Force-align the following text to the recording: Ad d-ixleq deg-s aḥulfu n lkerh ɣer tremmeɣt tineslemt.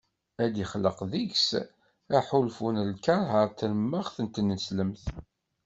Ad 0.43 0.49
d-ixleq 0.53 0.99
deg-s 1.13 1.49
aḥulfu 2.17 2.69
n 2.75 2.85
lkerh 2.91 3.27
ɣer 3.35 3.47
tremmeɣt 3.59 4.15
tineslemt. 4.33 5.03